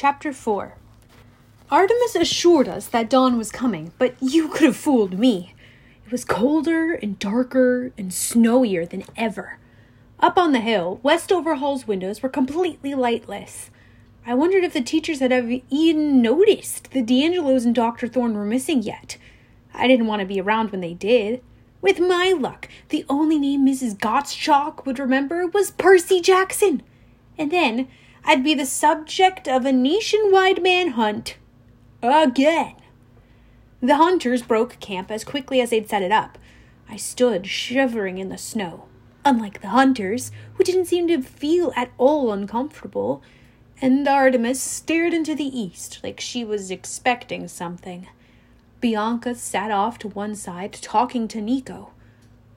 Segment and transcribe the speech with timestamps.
[0.00, 0.76] Chapter 4
[1.72, 5.56] Artemis assured us that dawn was coming, but you could have fooled me.
[6.06, 9.58] It was colder and darker and snowier than ever.
[10.20, 13.70] Up on the hill, Westover Hall's windows were completely lightless.
[14.24, 18.06] I wondered if the teachers had ever even noticed the di Angelos and Dr.
[18.06, 19.16] Thorne were missing yet.
[19.74, 21.42] I didn't want to be around when they did.
[21.80, 23.98] With my luck, the only name Mrs.
[23.98, 26.84] Gottschalk would remember was Percy Jackson.
[27.36, 27.88] And then
[28.28, 31.38] I'd be the subject of a nationwide manhunt.
[32.02, 32.74] Again.
[33.80, 36.36] The hunters broke camp as quickly as they'd set it up.
[36.90, 38.84] I stood shivering in the snow.
[39.24, 43.22] Unlike the hunters, who didn't seem to feel at all uncomfortable,
[43.80, 48.08] and Artemis stared into the east like she was expecting something.
[48.82, 51.92] Bianca sat off to one side, talking to Nico.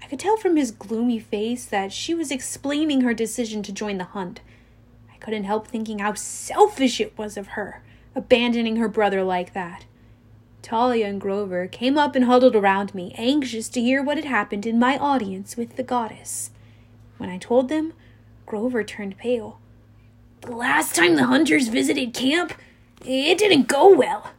[0.04, 4.00] I could tell from his gloomy face that she was explaining her decision to join
[4.00, 4.42] the hunt.
[5.22, 7.82] Couldn't help thinking how selfish it was of her,
[8.14, 9.86] abandoning her brother like that.
[10.62, 14.66] Thalia and Grover came up and huddled around me, anxious to hear what had happened
[14.66, 16.52] in my audience with the goddess.
[17.18, 17.94] When I told them,
[18.46, 19.60] Grover turned pale.
[20.42, 22.54] The last time the hunters visited camp,
[23.06, 24.32] it didn't go well.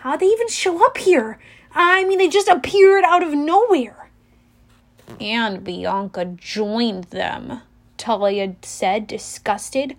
[0.00, 1.38] How'd they even show up here?
[1.74, 4.08] I mean, they just appeared out of nowhere.
[5.20, 7.62] And Bianca joined them,
[7.98, 9.96] Thalia said, disgusted.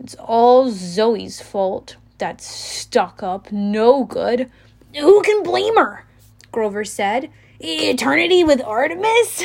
[0.00, 1.96] It's all Zoe's fault.
[2.18, 4.50] That stuck up, no good.
[4.94, 6.06] Who can blame her?
[6.52, 7.30] Grover said.
[7.60, 9.44] Eternity with Artemis?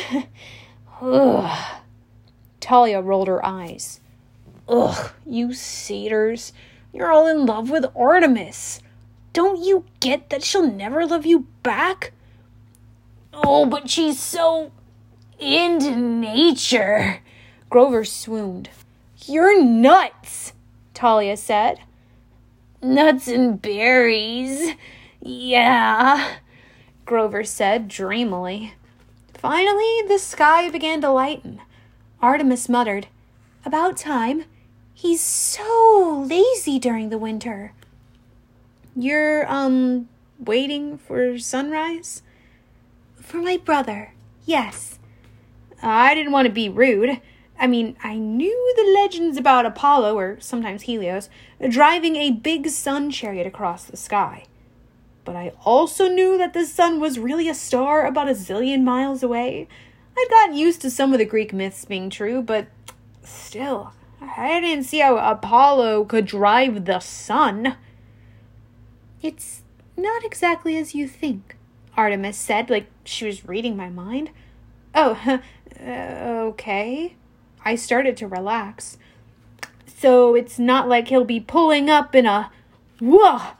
[1.01, 1.81] Ugh.
[2.61, 3.99] Thalia rolled her eyes.
[4.67, 6.53] Ugh, you satyrs.
[6.93, 8.81] You're all in love with Artemis.
[9.33, 12.11] Don't you get that she'll never love you back?
[13.33, 14.71] Oh, but she's so
[15.39, 17.21] into nature.
[17.69, 18.69] Grover swooned.
[19.25, 20.53] You're nuts,
[20.95, 21.79] Thalia said.
[22.81, 24.75] Nuts and berries.
[25.21, 26.37] Yeah,
[27.05, 28.73] Grover said dreamily.
[29.33, 31.61] Finally, the sky began to lighten.
[32.21, 33.07] Artemis muttered,
[33.65, 34.45] About time.
[34.93, 37.73] He's so lazy during the winter.
[38.95, 40.09] You're, um,
[40.39, 42.23] waiting for sunrise?
[43.17, 44.13] For my brother,
[44.45, 44.99] yes.
[45.83, 47.21] I didn't want to be rude.
[47.59, 51.29] I mean, I knew the legends about Apollo, or sometimes Helios,
[51.69, 54.45] driving a big sun chariot across the sky.
[55.25, 59.21] But I also knew that the sun was really a star about a zillion miles
[59.21, 59.67] away.
[60.17, 62.67] I'd gotten used to some of the Greek myths being true, but
[63.23, 63.91] still,
[64.21, 67.75] I didn't see how Apollo could drive the sun.
[69.21, 69.63] It's
[69.97, 71.57] not exactly as you think,
[71.97, 74.31] Artemis said, like she was reading my mind.
[74.95, 75.19] Oh,
[75.79, 75.91] uh,
[76.51, 77.15] okay.
[77.69, 78.97] I started to relax.
[79.85, 82.51] So it's not like he'll be pulling up in a.
[82.99, 83.51] Whoa!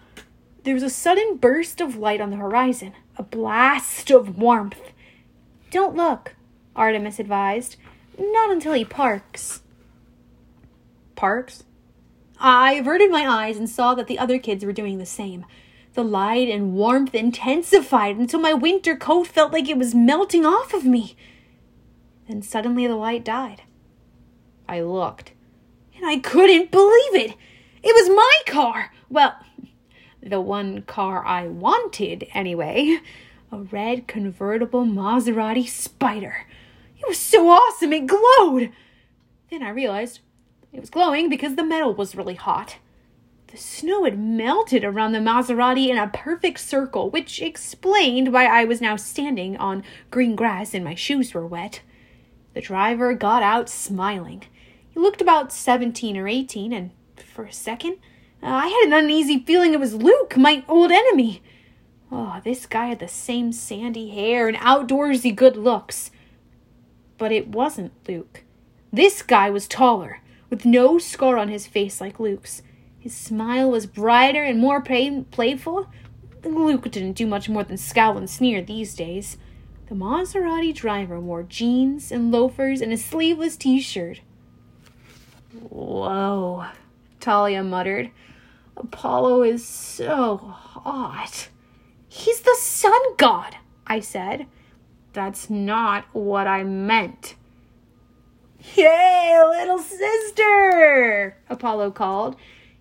[0.63, 4.93] There was a sudden burst of light on the horizon, a blast of warmth.
[5.69, 6.35] Don't look,
[6.75, 7.75] Artemis advised.
[8.17, 9.61] Not until he parks.
[11.15, 11.65] Parks?
[12.39, 15.45] I averted my eyes and saw that the other kids were doing the same.
[15.93, 20.73] The light and warmth intensified until my winter coat felt like it was melting off
[20.73, 21.15] of me.
[22.27, 23.61] Then suddenly the light died.
[24.69, 25.33] I looked,
[25.95, 27.35] and I couldn't believe it.
[27.81, 28.93] It was my car.
[29.09, 29.35] Well,
[30.21, 32.99] the one car I wanted, anyway.
[33.51, 36.43] A red convertible Maserati Spyder.
[36.99, 38.71] It was so awesome, it glowed.
[39.49, 40.19] Then I realized
[40.71, 42.77] it was glowing because the metal was really hot.
[43.47, 48.65] The snow had melted around the Maserati in a perfect circle, which explained why I
[48.65, 51.81] was now standing on green grass and my shoes were wet.
[52.53, 54.43] The driver got out smiling.
[54.99, 57.93] Looked about 17 or 18, and for a second,
[58.43, 61.41] uh, I had an uneasy feeling it was Luke, my old enemy.
[62.11, 66.11] Oh, this guy had the same sandy hair and outdoorsy good looks.
[67.17, 68.43] But it wasn't Luke.
[68.91, 72.61] This guy was taller, with no scar on his face like Luke's.
[72.99, 75.87] His smile was brighter and more play- playful.
[76.43, 79.37] Luke didn't do much more than scowl and sneer these days.
[79.87, 84.19] The Maserati driver wore jeans and loafers and a sleeveless t shirt.
[85.53, 86.65] Whoa,
[87.19, 88.11] Thalia muttered.
[88.77, 91.49] Apollo is so hot.
[92.07, 93.57] He's the sun god,
[93.87, 94.45] I said.
[95.13, 97.35] That's not what I meant.
[98.75, 101.37] Yay, little sister!
[101.49, 102.35] Apollo called.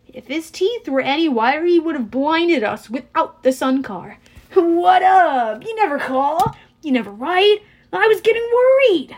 [0.07, 4.19] If his teeth were any whiter, he would have blinded us without the sun car.
[4.55, 5.65] What up?
[5.65, 6.57] You never call.
[6.83, 7.59] You never write.
[7.93, 9.17] I was getting worried.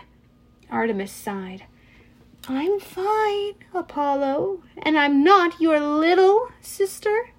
[0.69, 1.65] Artemis sighed.
[2.47, 7.29] I'm fine, Apollo, and I'm not your little sister.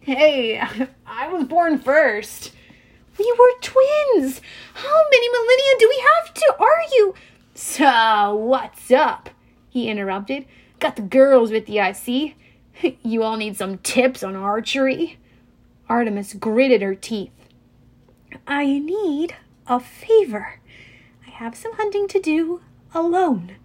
[0.00, 0.58] Hey,
[1.06, 2.52] I was born first.
[3.18, 4.40] We were twins.
[4.72, 7.14] How many millennia do we have to argue?
[7.54, 9.28] So, what's up?
[9.68, 10.46] He interrupted.
[10.78, 12.34] Got the girls with you, I see.
[13.02, 15.18] You all need some tips on archery?
[15.86, 17.30] Artemis gritted her teeth.
[18.46, 20.60] I need a favor.
[21.26, 22.62] I have some hunting to do
[22.94, 23.56] alone.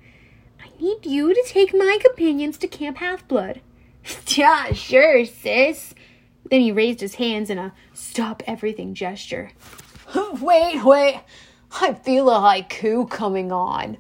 [0.79, 3.61] Need you to take my companions to Camp Half Blood.
[4.27, 5.95] yeah, sure, sis.
[6.49, 9.51] Then he raised his hands in a stop everything gesture.
[10.41, 11.21] wait, wait.
[11.81, 13.97] I feel a haiku coming on.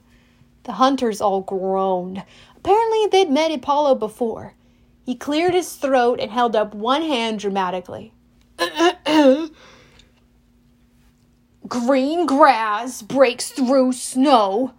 [0.63, 2.23] The hunters all groaned.
[2.57, 4.53] Apparently, they'd met Apollo before.
[5.05, 8.13] He cleared his throat and held up one hand dramatically.
[11.67, 14.73] Green grass breaks through snow.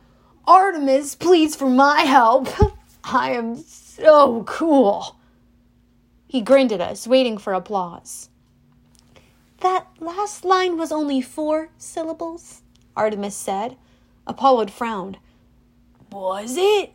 [0.47, 2.49] Artemis pleads for my help.
[3.05, 5.17] I am so cool.
[6.29, 8.29] He grinned at us, waiting for applause.
[9.61, 12.63] That last line was only four syllables,
[12.95, 13.77] Artemis said.
[14.27, 15.19] Apollo frowned.
[16.13, 16.93] Was it?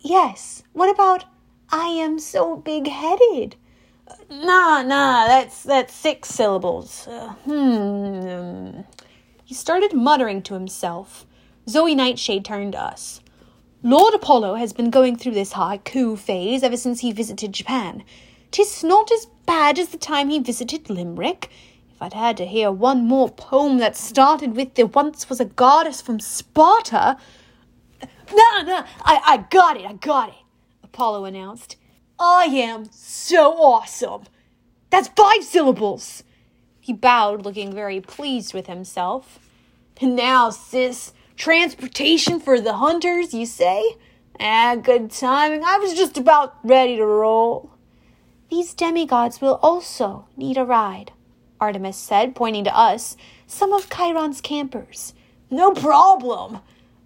[0.00, 0.62] Yes.
[0.72, 1.24] What about
[1.70, 3.56] I am so big headed?
[4.28, 7.06] Nah, nah, that's that's six syllables.
[7.06, 8.80] Uh, hmm.
[9.44, 11.26] He started muttering to himself.
[11.70, 13.20] Zoe Nightshade turned to us.
[13.84, 18.02] Lord Apollo has been going through this haiku phase ever since he visited Japan.
[18.50, 21.48] Tis not as bad as the time he visited Limerick.
[21.92, 25.44] If I'd had to hear one more poem that started with there once was a
[25.44, 27.16] goddess from Sparta.
[28.02, 30.42] No, no, I, I got it, I got it,
[30.82, 31.76] Apollo announced.
[32.18, 34.24] I am so awesome.
[34.90, 36.24] That's five syllables.
[36.80, 39.38] He bowed, looking very pleased with himself.
[40.00, 43.96] And now, sis, transportation for the hunters, you say?
[44.38, 45.64] Ah, good timing.
[45.64, 47.70] I was just about ready to roll.
[48.50, 51.12] These demigods will also need a ride,
[51.58, 53.16] Artemis said, pointing to us,
[53.46, 55.14] some of Chiron's campers.
[55.50, 56.58] No problem.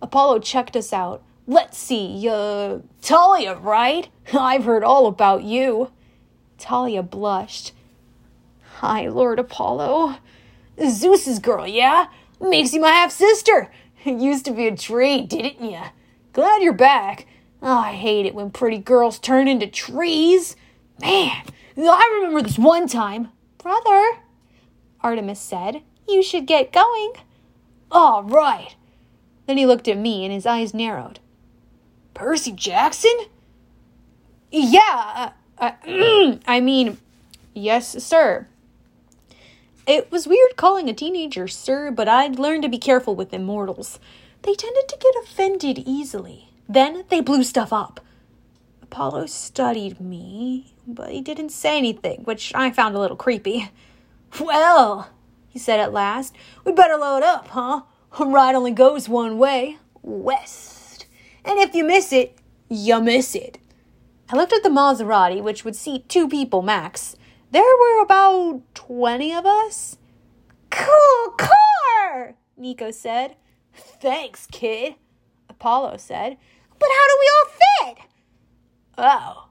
[0.03, 1.23] Apollo checked us out.
[1.47, 4.09] Let's see, uh, Thalia, right?
[4.33, 5.93] I've heard all about you.
[6.59, 7.73] Thalia blushed.
[8.79, 10.17] Hi, Lord Apollo.
[10.91, 12.09] Zeus's girl, yeah?
[12.41, 13.71] Makes you my half sister.
[14.07, 15.81] Used to be a tree, didn't you?
[16.33, 17.27] Glad you're back.
[17.63, 20.57] Oh, I hate it when pretty girls turn into trees.
[21.01, 21.43] Man,
[21.79, 23.29] I remember this one time.
[23.57, 24.19] Brother,
[25.01, 27.13] Artemis said, you should get going.
[27.91, 28.77] All right.
[29.47, 31.21] Then he looked at me and his eyes narrowed.
[32.13, 33.15] Percy Jackson?
[34.51, 36.99] Yeah, uh, uh, I mean,
[37.55, 38.47] yes, sir.
[39.87, 43.99] It was weird calling a teenager sir, but I'd learned to be careful with immortals.
[44.41, 46.49] They tended to get offended easily.
[46.67, 48.01] Then they blew stuff up.
[48.81, 53.71] Apollo studied me, but he didn't say anything, which I found a little creepy.
[54.41, 55.11] Well,
[55.51, 56.35] he said at last,
[56.65, 57.83] we better load up, huh?
[58.19, 61.07] A ride only goes one way, west.
[61.45, 62.39] And if you miss it,
[62.71, 63.59] you miss it.
[64.31, 67.17] I looked at the Maserati, which would seat two people max.
[67.55, 69.97] There were about 20 of us.
[70.71, 73.37] Cool car, Nico said.
[73.73, 74.97] Thanks, kid,
[75.49, 76.37] Apollo said.
[76.77, 77.53] But how do we all
[77.87, 77.99] fit?
[78.99, 79.49] Oh.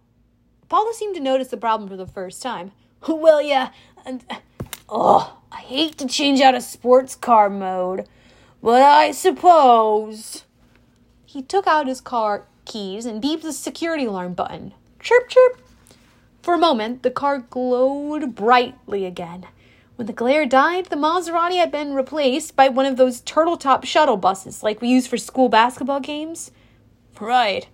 [0.63, 2.73] Apollo seemed to notice the problem for the first time.
[3.07, 3.69] Well, yeah.
[4.89, 8.05] Oh, I hate to change out of sports car mode,
[8.61, 10.43] but I suppose.
[11.25, 14.73] He took out his car keys and beeped the security alarm button.
[14.99, 15.62] Chirp, chirp.
[16.43, 19.47] For a moment, the car glowed brightly again.
[19.95, 23.85] When the glare died, the Maserati had been replaced by one of those turtle top
[23.85, 26.51] shuttle buses like we use for school basketball games.
[27.17, 27.69] Right.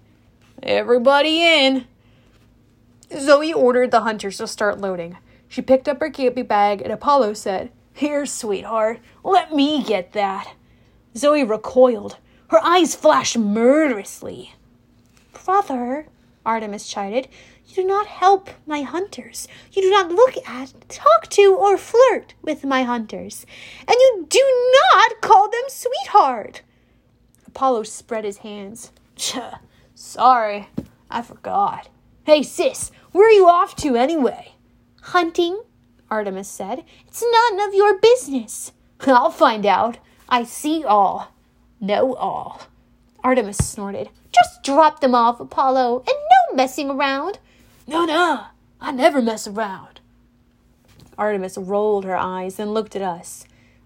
[0.61, 1.88] Everybody in.
[3.17, 5.17] Zoe ordered the hunters to start loading.
[5.47, 10.53] She picked up her camping bag, and Apollo said, Here, sweetheart, let me get that.
[11.17, 12.17] Zoe recoiled.
[12.49, 14.53] Her eyes flashed murderously.
[15.43, 16.05] Brother,
[16.46, 17.27] Artemis chided,
[17.67, 19.48] you do not help my hunters.
[19.72, 23.46] You do not look at, talk to, or flirt with my hunters.
[23.81, 26.63] And you do not call them sweetheart.
[27.46, 28.91] Apollo spread his hands.
[29.93, 30.69] Sorry,
[31.10, 31.89] I forgot.
[32.24, 34.53] Hey, sis, where are you off to anyway?
[35.01, 35.62] Hunting,
[36.10, 36.84] Artemis said.
[37.08, 38.72] It's none of your business.
[39.05, 39.98] I'll find out.
[40.27, 41.34] I see all,
[41.79, 42.62] know all.
[43.23, 44.09] Artemis snorted.
[44.31, 47.39] Just drop them off, Apollo, and no messing around.
[47.88, 48.45] No, no,
[48.79, 49.99] I never mess around.
[51.17, 53.45] Artemis rolled her eyes and looked at us.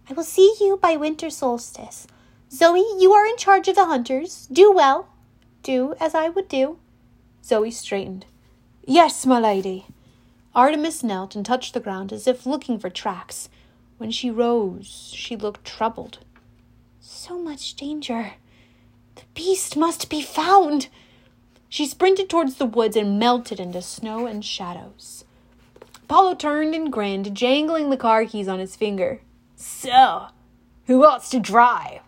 [0.09, 2.05] I will see you by winter solstice.
[2.51, 4.47] Zoe, you are in charge of the hunters.
[4.51, 5.07] Do well.
[5.63, 6.77] Do as I would do.
[7.43, 8.25] Zoe straightened.
[8.85, 9.87] Yes, my lady.
[10.53, 13.49] Artemis knelt and touched the ground as if looking for tracks.
[13.97, 16.19] When she rose, she looked troubled.
[16.99, 18.33] So much danger.
[19.15, 20.87] The beast must be found.
[21.69, 25.25] She sprinted towards the woods and melted into snow and shadows.
[26.03, 29.21] Apollo turned and grinned, jangling the car keys on his finger.
[29.55, 30.27] So,
[30.85, 32.01] who wants to drive?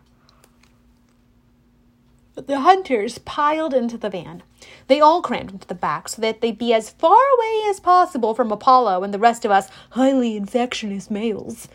[2.35, 4.43] The hunters piled into the van.
[4.87, 8.35] They all crammed into the back so that they'd be as far away as possible
[8.35, 11.69] from Apollo and the rest of us highly infectious males.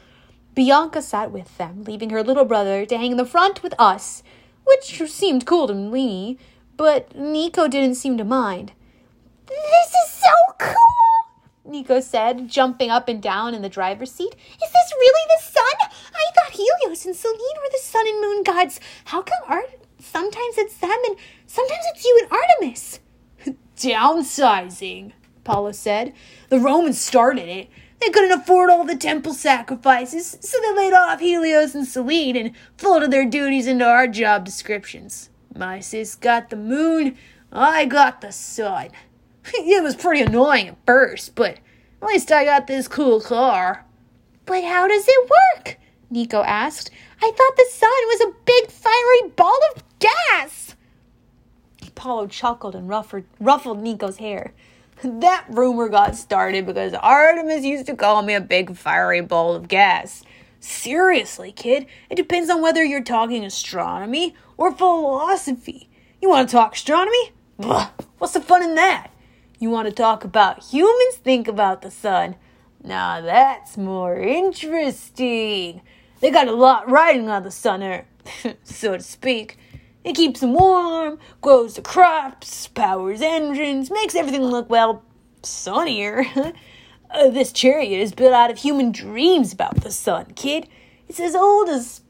[0.55, 4.23] Bianca sat with them, leaving her little brother to hang in the front with us,
[4.71, 6.39] which seemed cool to me,
[6.77, 8.73] but Nico didn't seem to mind.
[9.47, 10.75] This is so cool!
[11.65, 14.35] Nico said, jumping up and down in the driver's seat.
[14.35, 15.91] Is this really the sun?
[16.15, 18.81] I thought Helios and Selene were the sun and moon gods.
[19.07, 23.01] How come Art sometimes it's them and sometimes it's you and Artemis?
[23.77, 26.15] Downsizing, Apollo said.
[26.49, 27.69] The Romans started it.
[28.01, 32.53] They couldn't afford all the temple sacrifices, so they laid off Helios and Selene and
[32.79, 35.29] folded their duties into our job descriptions.
[35.55, 37.17] My sis got the moon,
[37.53, 38.89] I got the sun.
[39.55, 41.59] It was pretty annoying at first, but
[42.03, 43.85] at least I got this cool car.
[44.47, 45.79] But how does it work?
[46.11, 46.91] Nico asked.
[47.23, 50.77] I thought the sun was a big fiery ball of gas.
[51.87, 54.53] Apollo chuckled and ruffled, ruffled Nico's hair.
[55.03, 59.69] That rumor got started because Artemis used to call me a big fiery ball of
[59.69, 60.23] gas.
[60.61, 65.89] Seriously, kid, it depends on whether you're talking astronomy or philosophy.
[66.21, 67.33] You want to talk astronomy?
[67.59, 69.11] Blah, what's the fun in that?
[69.59, 71.17] You want to talk about humans?
[71.17, 72.37] Think about the sun.
[72.85, 75.81] Now that's more interesting.
[76.21, 78.05] They got a lot riding on the sun, er,
[78.65, 79.57] so to speak.
[80.03, 85.03] It keeps them warm, grows the crops, powers engines, makes everything look, well,
[85.43, 86.25] sunnier.
[87.11, 90.69] uh, this chariot is built out of human dreams about the sun, kid.
[91.07, 92.01] It's as old as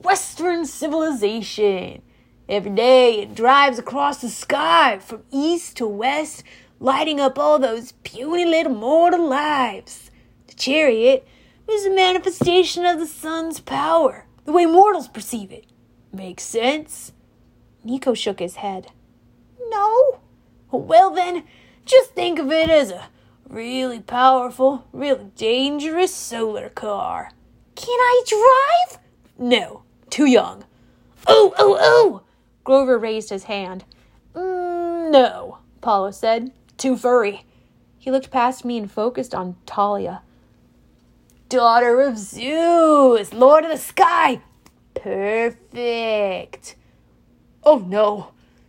[0.00, 2.00] Western civilization.
[2.48, 6.42] Every day it drives across the sky from east to west,
[6.78, 10.10] lighting up all those puny little mortal lives.
[10.46, 11.26] The chariot
[11.68, 15.66] is a manifestation of the sun's power, the way mortals perceive it.
[16.12, 17.12] Makes sense?
[17.86, 18.90] Nico shook his head.
[19.68, 20.18] No?
[20.72, 21.44] Well, then,
[21.84, 23.08] just think of it as a
[23.48, 27.30] really powerful, really dangerous solar car.
[27.76, 28.98] Can I drive?
[29.38, 30.64] No, too young.
[31.28, 32.22] Oh, oh, oh!
[32.64, 33.84] Grover raised his hand.
[34.34, 36.50] Mm, no, Apollo said.
[36.76, 37.44] Too furry.
[37.98, 40.22] He looked past me and focused on Thalia.
[41.48, 44.40] Daughter of Zeus, Lord of the Sky.
[44.94, 46.74] Perfect.
[47.66, 48.28] Oh no.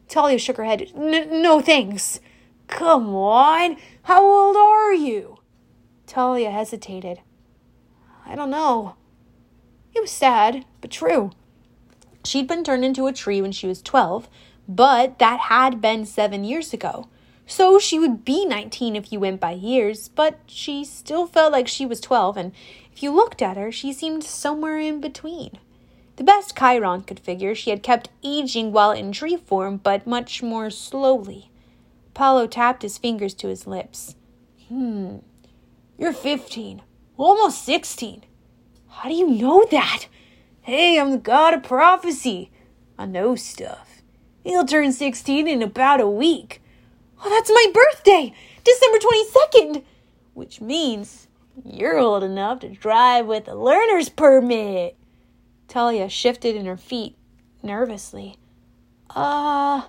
[0.09, 0.91] Thalia shook her head.
[0.95, 2.19] No thanks.
[2.65, 3.77] Come on.
[4.03, 5.37] How old are you?
[6.07, 7.19] Thalia hesitated.
[8.25, 8.95] I don't know.
[9.93, 11.29] It was sad, but true.
[12.25, 14.27] She'd been turned into a tree when she was 12,
[14.67, 17.07] but that had been seven years ago.
[17.45, 21.67] So she would be 19 if you went by years, but she still felt like
[21.67, 22.51] she was 12, and
[22.91, 25.59] if you looked at her, she seemed somewhere in between.
[26.17, 30.41] The best Chiron could figure she had kept aging while in tree form, but much
[30.41, 31.51] more slowly.
[32.07, 34.15] Apollo tapped his fingers to his lips.
[34.67, 35.17] Hmm,
[35.95, 36.81] you're 15,
[37.17, 38.23] almost 16.
[38.89, 40.07] How do you know that?
[40.61, 42.49] Hey, I'm the god of prophecy.
[42.97, 44.01] I know stuff.
[44.43, 46.63] He'll turn 16 in about a week.
[47.23, 48.33] Oh, that's my birthday,
[48.63, 49.83] December 22nd.
[50.33, 51.27] Which means
[51.63, 54.96] you're old enough to drive with a learner's permit.
[55.67, 57.15] Thalia shifted in her feet
[57.61, 58.37] nervously.
[59.09, 59.87] Ah, uh,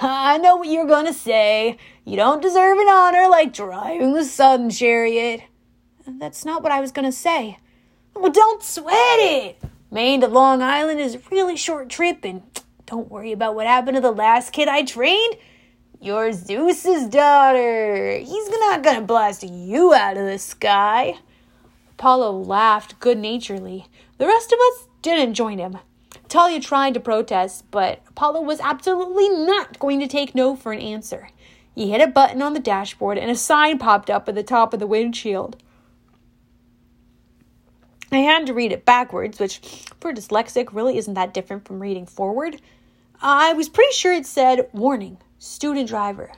[0.00, 1.76] I know what you're gonna say.
[2.04, 5.42] You don't deserve an honor like driving the sun chariot.
[6.06, 7.58] That's not what I was gonna say.
[8.14, 9.62] Well, don't sweat it.
[9.90, 12.42] Maine to Long Island is a really short trip, and
[12.86, 15.36] don't worry about what happened to the last kid I trained.
[16.00, 18.18] You're Zeus's daughter.
[18.18, 21.18] He's not gonna blast you out of the sky.
[21.92, 23.86] Apollo laughed good naturedly.
[24.18, 25.78] The rest of us didn't join him.
[26.28, 30.80] Thalia tried to protest, but Apollo was absolutely not going to take no for an
[30.80, 31.30] answer.
[31.74, 34.74] He hit a button on the dashboard and a sign popped up at the top
[34.74, 35.56] of the windshield.
[38.10, 39.60] I had to read it backwards, which
[40.00, 42.60] for dyslexic really isn't that different from reading forward.
[43.20, 46.32] I was pretty sure it said warning, student driver.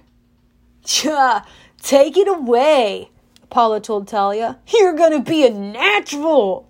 [0.84, 1.46] Cha,
[1.80, 3.10] take it away,
[3.42, 4.58] Apollo told Thalia.
[4.68, 6.68] You're gonna be a natural.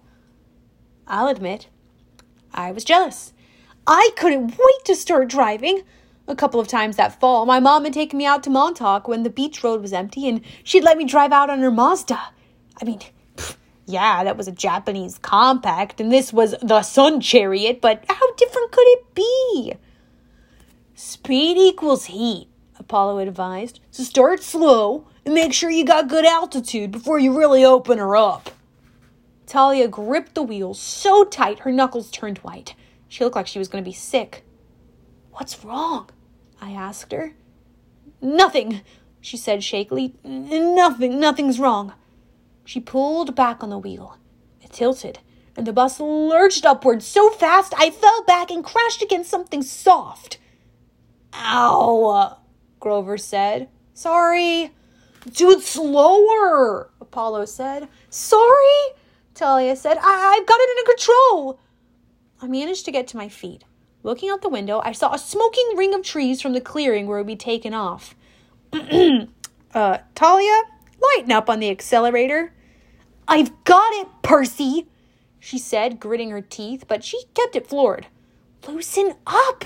[1.07, 1.69] I'll admit,
[2.53, 3.33] I was jealous.
[3.87, 5.83] I couldn't wait to start driving.
[6.29, 9.25] A couple of times that fall, my mom had taken me out to Montauk when
[9.25, 12.21] the beach road was empty and she'd let me drive out on her Mazda.
[12.81, 13.01] I mean,
[13.87, 18.71] yeah, that was a Japanese compact and this was the Sun Chariot, but how different
[18.71, 19.75] could it be?
[20.95, 23.81] Speed equals heat, Apollo advised.
[23.91, 28.17] So start slow and make sure you got good altitude before you really open her
[28.17, 28.51] up.
[29.51, 32.77] Thalia gripped the wheel so tight her knuckles turned white.
[33.09, 34.45] She looked like she was going to be sick.
[35.33, 36.09] What's wrong?
[36.61, 37.33] I asked her.
[38.23, 38.83] Nothing,
[39.21, 40.15] she said shakily.
[40.23, 41.95] Nothing, nothing's wrong.
[42.65, 44.19] She pulled back on the wheel.
[44.63, 45.19] It tilted,
[45.57, 50.39] and the bus lurched upward so fast I fell back and crashed against something soft.
[51.35, 52.39] Ow,
[52.79, 53.69] Grover said.
[53.95, 54.71] Sorry.
[55.29, 57.89] Dude, slower, Apollo said.
[58.11, 58.95] Sorry,
[59.35, 59.99] Thalia said.
[60.01, 61.61] I- I've got it under control.
[62.43, 63.65] I managed to get to my feet.
[64.03, 67.19] Looking out the window, I saw a smoking ring of trees from the clearing where
[67.19, 68.15] we'd be taken off.
[68.73, 70.63] uh, Thalia,
[71.01, 72.55] lighten up on the accelerator.
[73.29, 74.89] I've got it, Percy,
[75.39, 78.07] she said, gritting her teeth, but she kept it floored.
[78.67, 79.65] Loosen up,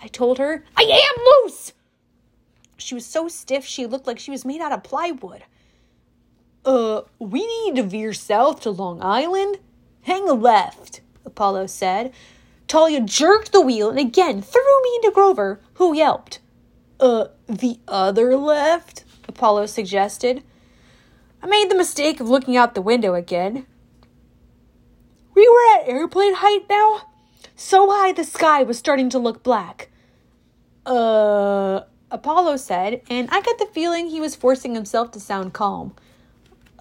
[0.00, 0.64] I told her.
[0.76, 1.72] I am loose!
[2.76, 5.44] She was so stiff she looked like she was made out of plywood.
[6.64, 9.58] Uh, we need to veer south to Long Island.
[10.02, 12.12] Hang a left, Apollo said.
[12.68, 16.38] Thalia jerked the wheel and again threw me into Grover, who yelped.
[17.00, 19.04] Uh, the other left?
[19.28, 20.42] Apollo suggested.
[21.42, 23.66] I made the mistake of looking out the window again.
[25.34, 27.08] We were at airplane height now,
[27.56, 29.90] so high the sky was starting to look black.
[30.86, 35.94] Uh, Apollo said, and I got the feeling he was forcing himself to sound calm.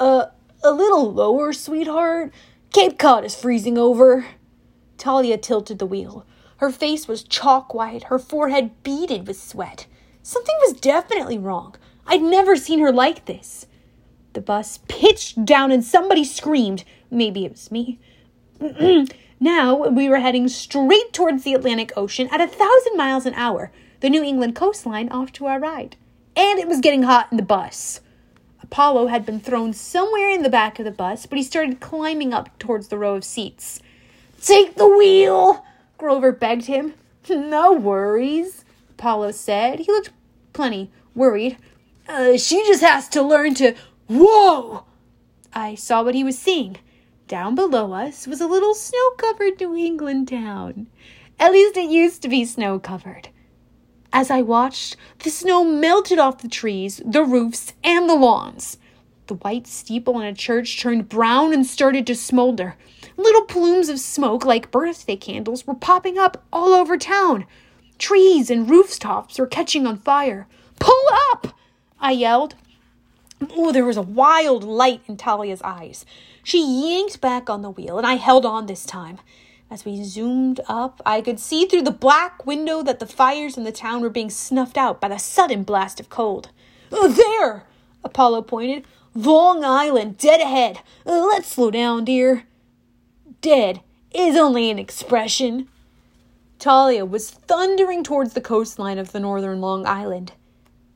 [0.01, 0.31] Uh,
[0.63, 2.33] a little lower, sweetheart.
[2.73, 4.25] Cape Cod is freezing over.
[4.97, 6.25] Thalia tilted the wheel.
[6.57, 9.85] Her face was chalk white, her forehead beaded with sweat.
[10.23, 11.75] Something was definitely wrong.
[12.07, 13.67] I'd never seen her like this.
[14.33, 16.83] The bus pitched down and somebody screamed.
[17.11, 17.99] Maybe it was me.
[19.39, 23.71] now we were heading straight towards the Atlantic Ocean at a thousand miles an hour,
[23.99, 25.95] the New England coastline off to our right.
[26.35, 28.01] And it was getting hot in the bus.
[28.71, 32.33] Apollo had been thrown somewhere in the back of the bus, but he started climbing
[32.33, 33.81] up towards the row of seats.
[34.41, 35.65] Take the wheel,
[35.97, 36.93] Grover begged him.
[37.29, 39.79] No worries, Apollo said.
[39.79, 40.11] He looked
[40.53, 41.57] plenty worried.
[42.07, 43.75] Uh, she just has to learn to.
[44.07, 44.85] Whoa!
[45.53, 46.77] I saw what he was seeing.
[47.27, 50.87] Down below us was a little snow covered New England town.
[51.37, 53.27] At least it used to be snow covered.
[54.13, 58.77] As I watched, the snow melted off the trees, the roofs, and the lawns.
[59.27, 62.75] The white steeple in a church turned brown and started to smolder.
[63.15, 67.45] Little plumes of smoke, like birthday candles, were popping up all over town.
[67.97, 70.47] Trees and rooftops were catching on fire.
[70.79, 71.55] Pull up!
[71.99, 72.55] I yelled.
[73.55, 76.05] Oh, there was a wild light in Thalia's eyes.
[76.43, 79.19] She yanked back on the wheel, and I held on this time.
[79.71, 83.63] As we zoomed up, I could see through the black window that the fires in
[83.63, 86.49] the town were being snuffed out by the sudden blast of cold.
[86.91, 87.63] Oh, there!
[88.03, 88.85] Apollo pointed.
[89.15, 90.81] Long Island, dead ahead.
[91.05, 92.43] Uh, let's slow down, dear.
[93.39, 93.79] Dead
[94.13, 95.69] is only an expression.
[96.59, 100.33] Thalia was thundering towards the coastline of the northern Long Island.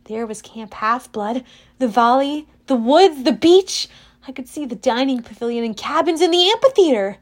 [0.04, 1.46] There was Camp Half Blood,
[1.80, 3.88] the valley, the woods, the beach.
[4.28, 7.20] I could see the dining pavilion and cabins in the amphitheater.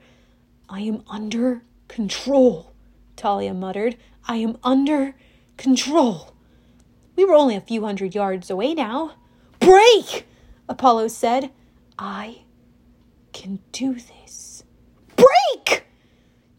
[0.69, 2.73] I am under control,
[3.17, 3.97] Thalia muttered.
[4.27, 5.15] I am under
[5.57, 6.33] control.
[7.15, 9.13] We were only a few hundred yards away now.
[9.59, 10.25] Brake!
[10.67, 11.51] Apollo said.
[11.99, 12.43] I
[13.33, 14.63] can do this.
[15.15, 15.85] Brake!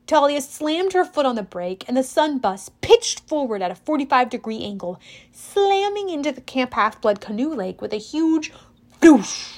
[0.07, 3.75] Thalia slammed her foot on the brake, and the sun bus pitched forward at a
[3.75, 5.01] 45 degree angle,
[5.33, 8.53] slamming into the Camp Half Blood canoe lake with a huge
[9.03, 9.49] whoosh.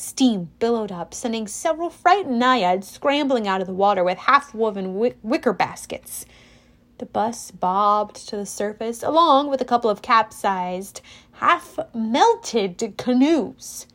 [0.00, 4.94] Steam billowed up, sending several frightened naiads scrambling out of the water with half woven
[5.24, 6.24] wicker baskets.
[6.98, 11.00] The bus bobbed to the surface, along with a couple of capsized,
[11.32, 13.86] half melted canoes.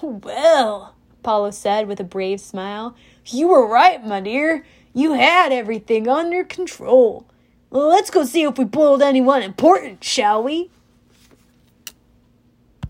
[0.00, 4.64] Well, Apollo said with a brave smile, you were right, my dear.
[4.94, 7.26] You had everything under control.
[7.70, 10.70] Let's go see if we boiled anyone important, shall we?